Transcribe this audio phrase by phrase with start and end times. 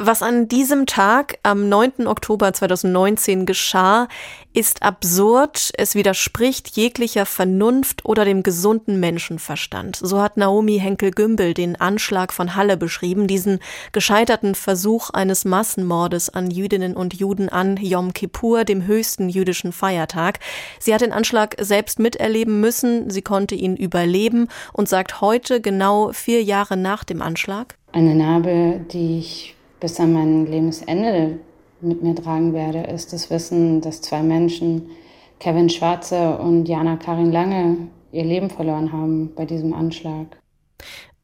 [0.00, 2.06] Was an diesem Tag am 9.
[2.06, 4.06] Oktober 2019 geschah,
[4.52, 5.72] ist absurd.
[5.76, 9.96] Es widerspricht jeglicher Vernunft oder dem gesunden Menschenverstand.
[9.96, 13.58] So hat Naomi Henkel-Gümbel den Anschlag von Halle beschrieben, diesen
[13.90, 20.38] gescheiterten Versuch eines Massenmordes an Jüdinnen und Juden an Yom Kippur, dem höchsten jüdischen Feiertag.
[20.78, 23.10] Sie hat den Anschlag selbst miterleben müssen.
[23.10, 27.74] Sie konnte ihn überleben und sagt heute genau vier Jahre nach dem Anschlag.
[27.90, 31.38] Eine Narbe, die ich bis an mein Lebensende
[31.80, 34.90] mit mir tragen werde, ist das Wissen, dass zwei Menschen,
[35.38, 37.76] Kevin Schwarze und Jana Karin Lange,
[38.10, 40.26] ihr Leben verloren haben bei diesem Anschlag.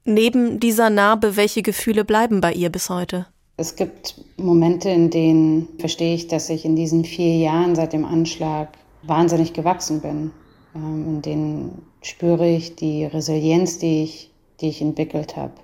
[0.04, 3.27] Neben dieser Narbe, welche Gefühle bleiben bei ihr bis heute?
[3.56, 8.05] Es gibt Momente, in denen verstehe ich, dass ich in diesen vier Jahren seit dem
[8.05, 8.68] Anschlag
[9.02, 10.32] wahnsinnig gewachsen bin.
[10.74, 14.30] Ähm, in denen spüre ich die Resilienz, die ich,
[14.60, 15.55] die ich entwickelt habe.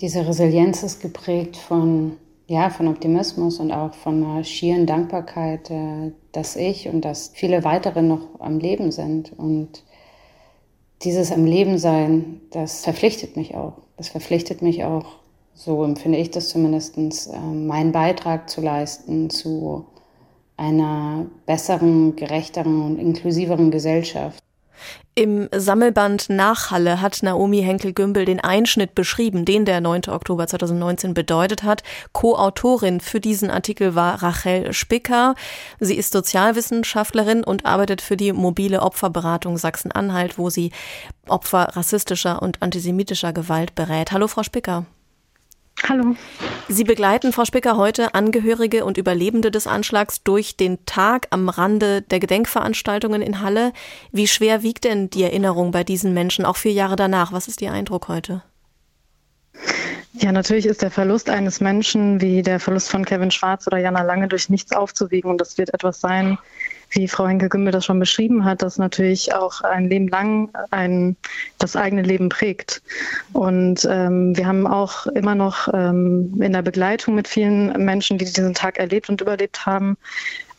[0.00, 2.16] Diese Resilienz ist geprägt von,
[2.48, 7.62] ja, von Optimismus und auch von einer schieren Dankbarkeit, äh, dass ich und dass viele
[7.62, 9.32] weitere noch am Leben sind.
[9.38, 9.84] Und
[11.02, 13.74] dieses am Leben sein, das verpflichtet mich auch.
[13.96, 15.06] Das verpflichtet mich auch,
[15.54, 19.86] so empfinde ich das zumindest, äh, meinen Beitrag zu leisten zu
[20.56, 24.43] einer besseren, gerechteren und inklusiveren Gesellschaft.
[25.16, 30.08] Im Sammelband Nachhalle hat Naomi Henkel-Gümbel den Einschnitt beschrieben, den der 9.
[30.08, 31.84] Oktober 2019 bedeutet hat.
[32.12, 35.36] Co-Autorin für diesen Artikel war Rachel Spicker.
[35.78, 40.72] Sie ist Sozialwissenschaftlerin und arbeitet für die mobile Opferberatung Sachsen-Anhalt, wo sie
[41.28, 44.10] Opfer rassistischer und antisemitischer Gewalt berät.
[44.10, 44.84] Hallo, Frau Spicker.
[45.86, 46.16] Hallo.
[46.68, 52.00] Sie begleiten, Frau Spicker, heute Angehörige und Überlebende des Anschlags durch den Tag am Rande
[52.00, 53.74] der Gedenkveranstaltungen in Halle.
[54.10, 57.32] Wie schwer wiegt denn die Erinnerung bei diesen Menschen, auch vier Jahre danach?
[57.32, 58.42] Was ist Ihr Eindruck heute?
[60.16, 64.02] Ja, natürlich ist der Verlust eines Menschen wie der Verlust von Kevin Schwarz oder Jana
[64.02, 65.28] Lange durch nichts aufzuwiegen.
[65.28, 66.38] Und das wird etwas sein,
[66.90, 71.16] wie Frau Henke-Gümbel das schon beschrieben hat, das natürlich auch ein Leben lang ein,
[71.58, 72.80] das eigene Leben prägt.
[73.32, 78.24] Und ähm, wir haben auch immer noch ähm, in der Begleitung mit vielen Menschen, die
[78.24, 79.96] diesen Tag erlebt und überlebt haben,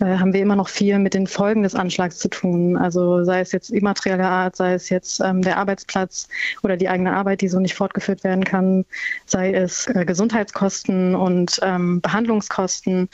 [0.07, 2.77] haben wir immer noch viel mit den Folgen des Anschlags zu tun.
[2.77, 6.27] Also sei es jetzt immaterieller Art, sei es jetzt ähm, der Arbeitsplatz
[6.63, 8.85] oder die eigene Arbeit, die so nicht fortgeführt werden kann,
[9.25, 13.09] sei es äh, Gesundheitskosten und ähm, Behandlungskosten,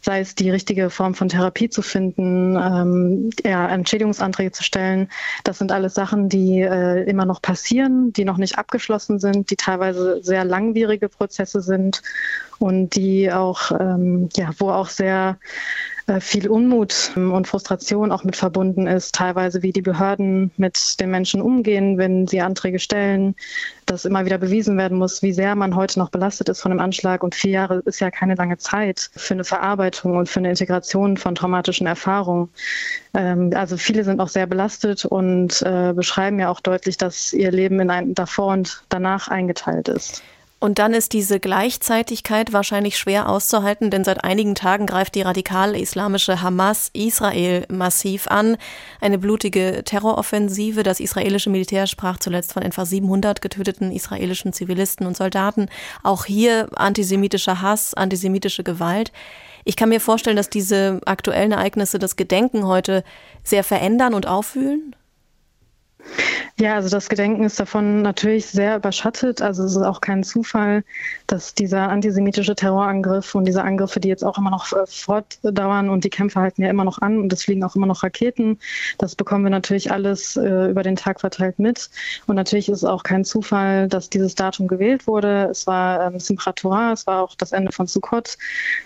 [0.00, 5.08] sei es die richtige Form von Therapie zu finden, ähm, ja, Entschädigungsanträge zu stellen.
[5.44, 9.56] Das sind alles Sachen, die äh, immer noch passieren, die noch nicht abgeschlossen sind, die
[9.56, 12.02] teilweise sehr langwierige Prozesse sind
[12.60, 15.38] und die auch, ähm, ja, wo auch sehr
[15.89, 15.89] äh,
[16.20, 21.40] viel Unmut und Frustration auch mit verbunden ist, teilweise wie die Behörden mit den Menschen
[21.40, 23.34] umgehen, wenn sie Anträge stellen,
[23.86, 26.80] dass immer wieder bewiesen werden muss, wie sehr man heute noch belastet ist von dem
[26.80, 27.22] Anschlag.
[27.22, 31.16] Und vier Jahre ist ja keine lange Zeit für eine Verarbeitung und für eine Integration
[31.16, 32.48] von traumatischen Erfahrungen.
[33.14, 37.50] Ähm, also viele sind auch sehr belastet und äh, beschreiben ja auch deutlich, dass ihr
[37.50, 40.22] Leben in ein davor und danach eingeteilt ist.
[40.62, 46.42] Und dann ist diese Gleichzeitigkeit wahrscheinlich schwer auszuhalten, denn seit einigen Tagen greift die radikal-islamische
[46.42, 48.58] Hamas Israel massiv an.
[49.00, 50.82] Eine blutige Terroroffensive.
[50.82, 55.70] Das israelische Militär sprach zuletzt von etwa 700 getöteten israelischen Zivilisten und Soldaten.
[56.02, 59.12] Auch hier antisemitischer Hass, antisemitische Gewalt.
[59.64, 63.02] Ich kann mir vorstellen, dass diese aktuellen Ereignisse das Gedenken heute
[63.44, 64.94] sehr verändern und aufwühlen.
[66.60, 69.40] Ja, also das Gedenken ist davon natürlich sehr überschattet.
[69.40, 70.84] Also es ist auch kein Zufall,
[71.26, 76.04] dass dieser antisemitische Terrorangriff und diese Angriffe, die jetzt auch immer noch äh, fortdauern und
[76.04, 78.58] die Kämpfe halten ja immer noch an und es fliegen auch immer noch Raketen.
[78.98, 81.88] Das bekommen wir natürlich alles äh, über den Tag verteilt mit.
[82.26, 85.48] Und natürlich ist es auch kein Zufall, dass dieses Datum gewählt wurde.
[85.50, 88.36] Es war ähm, Simchat Torah, es war auch das Ende von Sukkot.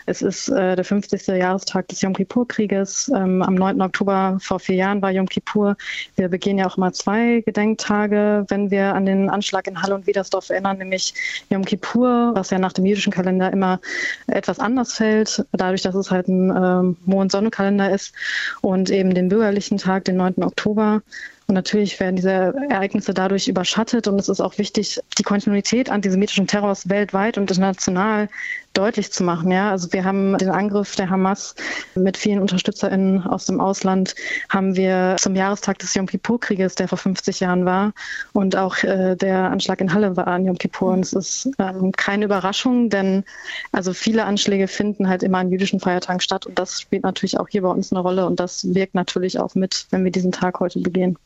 [0.07, 1.27] Es ist äh, der 50.
[1.27, 3.11] Jahrestag des Yom Kippur-Krieges.
[3.17, 3.81] Ähm, am 9.
[3.81, 5.77] Oktober vor vier Jahren war Yom Kippur.
[6.15, 10.06] Wir begehen ja auch immer zwei Gedenktage, wenn wir an den Anschlag in Halle und
[10.06, 11.15] Wiedersdorf erinnern, nämlich
[11.51, 13.80] Yom Kippur, was ja nach dem jüdischen Kalender immer
[14.27, 18.15] etwas anders fällt, dadurch, dass es halt ein äh, Mond-Sonne-Kalender ist
[18.62, 20.42] und eben den bürgerlichen Tag, den 9.
[20.42, 21.03] Oktober.
[21.47, 24.09] Und natürlich werden diese Ereignisse dadurch überschattet.
[24.09, 28.30] Und es ist auch wichtig, die Kontinuität antisemitischen Terrors weltweit und international
[28.74, 29.50] deutlich zu machen.
[29.50, 31.54] Ja, also wir haben den Angriff der Hamas
[31.94, 34.15] mit vielen UnterstützerInnen aus dem Ausland
[34.48, 37.92] haben wir zum Jahrestag des Yom Kippur-Krieges, der vor 50 Jahren war,
[38.32, 40.92] und auch äh, der Anschlag in Halle war an Yom Kippur.
[40.92, 43.24] Und es ist ähm, keine Überraschung, denn
[43.72, 46.47] also viele Anschläge finden halt immer an jüdischen Feiertagen statt.
[46.47, 48.26] Und das spielt natürlich auch hier bei uns eine Rolle.
[48.26, 51.16] Und das wirkt natürlich auch mit, wenn wir diesen Tag heute begehen.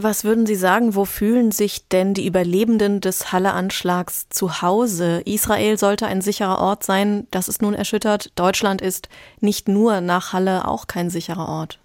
[0.00, 5.22] Was würden Sie sagen, wo fühlen sich denn die Überlebenden des Halle-Anschlags zu Hause?
[5.24, 8.30] Israel sollte ein sicherer Ort sein, das ist nun erschüttert.
[8.36, 9.08] Deutschland ist
[9.40, 11.80] nicht nur nach Halle auch kein sicherer Ort.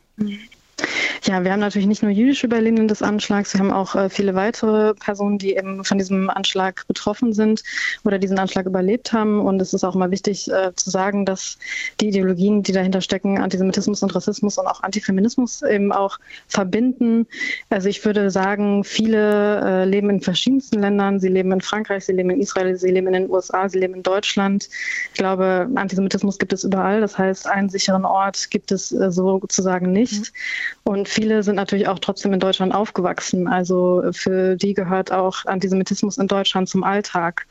[1.25, 4.35] Ja, wir haben natürlich nicht nur jüdische Überlebende des Anschlags, wir haben auch äh, viele
[4.35, 7.63] weitere Personen, die eben von diesem Anschlag betroffen sind
[8.03, 9.39] oder diesen Anschlag überlebt haben.
[9.39, 11.57] Und es ist auch mal wichtig äh, zu sagen, dass
[12.01, 17.25] die Ideologien, die dahinter stecken, Antisemitismus und Rassismus und auch Antifeminismus eben auch verbinden.
[17.69, 21.19] Also ich würde sagen, viele äh, leben in verschiedensten Ländern.
[21.19, 23.93] Sie leben in Frankreich, sie leben in Israel, sie leben in den USA, sie leben
[23.93, 24.67] in Deutschland.
[25.13, 26.99] Ich glaube, Antisemitismus gibt es überall.
[26.99, 30.19] Das heißt, einen sicheren Ort gibt es sozusagen nicht.
[30.19, 30.72] Mhm.
[30.83, 33.47] Und viele sind natürlich auch trotzdem in Deutschland aufgewachsen.
[33.47, 37.45] Also für die gehört auch Antisemitismus in Deutschland zum Alltag.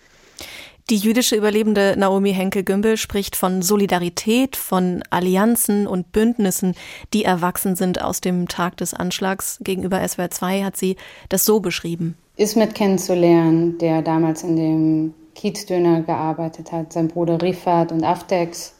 [0.90, 6.74] Die jüdische Überlebende Naomi Henkel-Gümbel spricht von Solidarität, von Allianzen und Bündnissen,
[7.14, 9.58] die erwachsen sind aus dem Tag des Anschlags.
[9.62, 10.96] Gegenüber SWR 2 hat sie
[11.28, 12.16] das so beschrieben.
[12.36, 18.74] Ismet kennenzulernen, der damals in dem Kiezdöner gearbeitet hat, sein Bruder Rifat und Aftex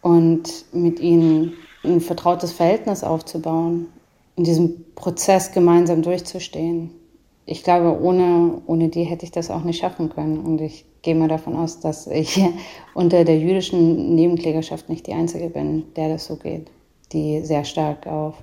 [0.00, 1.52] und mit ihnen
[1.84, 3.88] ein vertrautes Verhältnis aufzubauen,
[4.36, 6.90] in diesem Prozess gemeinsam durchzustehen.
[7.44, 10.38] Ich glaube, ohne, ohne die hätte ich das auch nicht schaffen können.
[10.38, 12.40] Und ich gehe mal davon aus, dass ich
[12.94, 16.70] unter der jüdischen Nebenklägerschaft nicht die Einzige bin, der das so geht,
[17.12, 18.34] die sehr stark auf,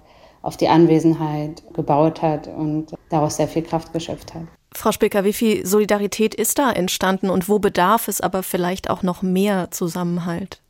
[0.42, 4.44] auf die Anwesenheit gebaut hat und daraus sehr viel Kraft geschöpft hat.
[4.71, 9.01] Frau Spicker, wie viel Solidarität ist da entstanden und wo bedarf es aber vielleicht auch
[9.01, 10.62] noch mehr Zusammenhalt?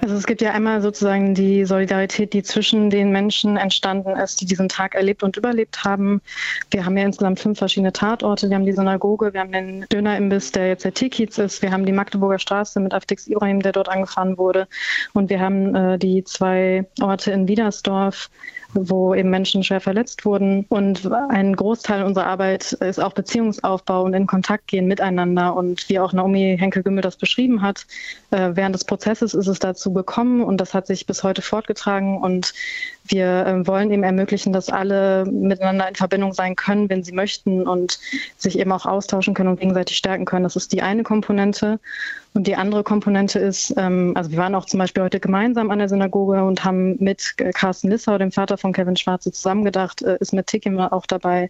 [0.00, 4.46] Also es gibt ja einmal sozusagen die Solidarität, die zwischen den Menschen entstanden ist, die
[4.46, 6.20] diesen Tag erlebt und überlebt haben.
[6.70, 8.48] Wir haben ja insgesamt fünf verschiedene Tatorte.
[8.48, 11.62] Wir haben die Synagoge, wir haben den Dönerimbiss, der jetzt der Tikiz ist.
[11.62, 14.68] Wir haben die Magdeburger Straße mit Aftix Ibrahim, der dort angefahren wurde.
[15.12, 18.30] Und wir haben äh, die zwei Orte in Wiedersdorf,
[18.74, 20.66] wo eben Menschen schwer verletzt wurden.
[20.68, 25.54] Und ein Großteil unserer Arbeit ist auch Beziehungsaufbau und in Kontakt gehen miteinander.
[25.54, 27.86] Und wie auch Naomi Henkel-Gümmel das beschrieben hat,
[28.30, 32.18] äh, während des Prozesses ist es dazu gekommen und das hat sich bis heute fortgetragen.
[32.18, 32.52] Und
[33.06, 37.66] wir äh, wollen eben ermöglichen, dass alle miteinander in Verbindung sein können, wenn sie möchten
[37.66, 37.98] und
[38.36, 40.44] sich eben auch austauschen können und gegenseitig stärken können.
[40.44, 41.78] Das ist die eine Komponente.
[42.36, 45.78] Und die andere Komponente ist, ähm, also wir waren auch zum Beispiel heute gemeinsam an
[45.78, 50.32] der Synagoge und haben mit Carsten Lissau, dem Vater von Kevin Schwarze, zusammengedacht, äh, ist
[50.32, 51.48] mit Tikim auch dabei.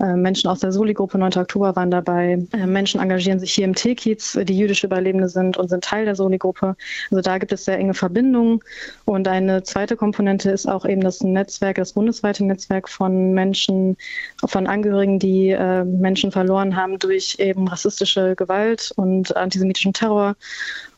[0.00, 1.36] Äh, Menschen aus der Soli-Gruppe 9.
[1.36, 2.38] Oktober waren dabei.
[2.52, 6.16] Äh, Menschen engagieren sich hier im T-Kiez, die jüdische Überlebende sind und sind Teil der
[6.16, 6.76] Soli-Gruppe.
[7.10, 8.60] Also da gibt es sehr enge Verbindungen.
[9.04, 13.98] Und eine zweite Komponente ist auch eben das Netzwerk, das bundesweite Netzwerk von Menschen,
[14.46, 20.36] von Angehörigen, die äh, Menschen verloren haben durch eben rassistische Gewalt und antisemitischen Terror Terror,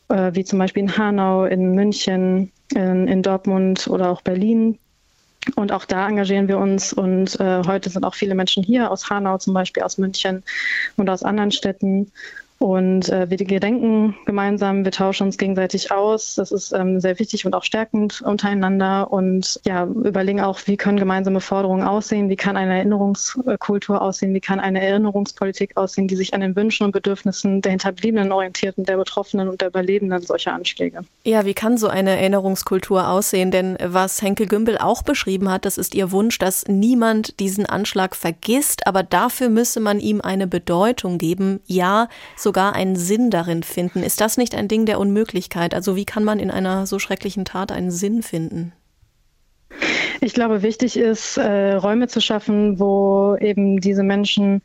[0.09, 4.77] äh, wie zum Beispiel in Hanau, in München, in, in, Dortmund oder auch Berlin.
[5.55, 6.93] Und auch da engagieren wir uns.
[6.93, 10.43] Und äh, heute sind auch viele Menschen hier aus Hanau, zum Beispiel aus München
[10.97, 12.11] und aus anderen Städten.
[12.59, 16.35] Und äh, wir gedenken gemeinsam, wir tauschen uns gegenseitig aus.
[16.35, 19.11] Das ist ähm, sehr wichtig und auch stärkend untereinander.
[19.11, 24.41] Und ja, überlegen auch, wie können gemeinsame Forderungen aussehen, wie kann eine Erinnerungskultur aussehen, wie
[24.41, 28.89] kann eine Erinnerungspolitik aussehen, die sich an den Wünschen und Bedürfnissen der Hinterbliebenen orientiert und
[28.89, 31.01] der Betroffenen und der Überlebenden solcher Anschläge.
[31.23, 33.51] Ja, wie kann so eine Erinnerungskultur aussehen?
[33.51, 38.17] Denn was Henkel Gümbel auch beschrieben hat, das ist ihr Wunsch, dass niemand diesen Anschlag
[38.17, 41.61] vergisst, aber dafür müsse man ihm eine Bedeutung geben.
[41.65, 44.01] Ja, so sogar einen Sinn darin finden.
[44.01, 45.75] Ist das nicht ein Ding der Unmöglichkeit?
[45.75, 48.73] Also wie kann man in einer so schrecklichen Tat einen Sinn finden?
[50.19, 54.63] Ich glaube, wichtig ist, äh, Räume zu schaffen, wo eben diese Menschen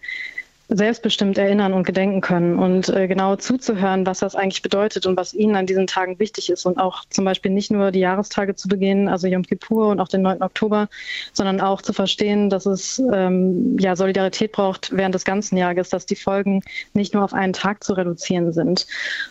[0.76, 5.32] selbstbestimmt erinnern und gedenken können und äh, genau zuzuhören, was das eigentlich bedeutet und was
[5.34, 8.68] ihnen an diesen Tagen wichtig ist und auch zum Beispiel nicht nur die Jahrestage zu
[8.68, 10.42] begehen, also Yom Kippur und auch den 9.
[10.42, 10.88] Oktober,
[11.32, 16.06] sondern auch zu verstehen, dass es ähm, ja Solidarität braucht während des ganzen Jahres, dass
[16.06, 16.62] die Folgen
[16.92, 18.86] nicht nur auf einen Tag zu reduzieren sind.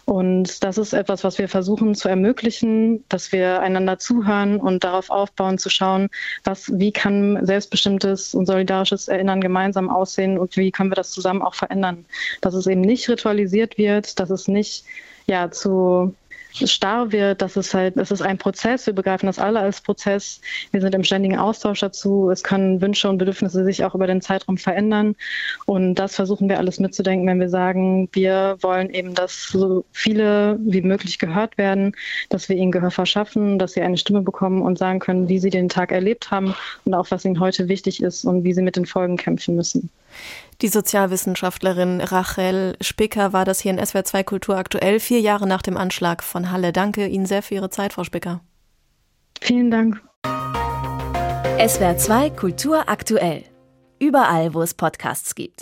[0.06, 5.10] Und das ist etwas, was wir versuchen zu ermöglichen, dass wir einander zuhören und darauf
[5.10, 6.10] aufbauen, zu schauen,
[6.44, 11.33] was, wie kann selbstbestimmtes und solidarisches Erinnern gemeinsam aussehen und wie können wir das zusammen
[11.34, 12.06] zusammen auch verändern.
[12.42, 14.86] Dass es eben nicht ritualisiert wird, dass es nicht
[15.26, 16.14] ja zu
[16.54, 20.40] starr wird, dass es halt, es ist ein Prozess, wir begreifen das alle als Prozess,
[20.72, 24.22] wir sind im ständigen Austausch dazu, es können Wünsche und Bedürfnisse sich auch über den
[24.22, 25.16] Zeitraum verändern
[25.66, 30.60] und das versuchen wir alles mitzudenken, wenn wir sagen, wir wollen eben, dass so viele
[30.62, 31.96] wie möglich gehört werden,
[32.30, 35.50] dass wir ihnen Gehör verschaffen, dass sie eine Stimme bekommen und sagen können, wie sie
[35.50, 36.54] den Tag erlebt haben
[36.86, 39.90] und auch was ihnen heute wichtig ist und wie sie mit den Folgen kämpfen müssen.
[40.62, 45.62] Die Sozialwissenschaftlerin Rachel Spicker war das hier in SWR 2 Kultur aktuell, vier Jahre nach
[45.62, 46.72] dem Anschlag von Halle.
[46.72, 48.42] Danke Ihnen sehr für Ihre Zeit, Frau Spicker.
[49.42, 50.02] Vielen Dank.
[51.66, 53.44] SWR 2 Kultur aktuell.
[54.00, 55.62] Überall, wo es Podcasts gibt.